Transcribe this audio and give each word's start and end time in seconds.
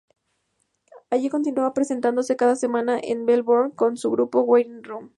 Alan 1.11 1.29
continúa 1.29 1.75
presentándose 1.75 2.35
cada 2.35 2.55
semana 2.55 2.99
en 2.99 3.23
Melbourne 3.23 3.75
con 3.75 3.97
su 3.97 4.09
grupo 4.09 4.39
"Waiting 4.41 4.81
Room". 4.81 5.09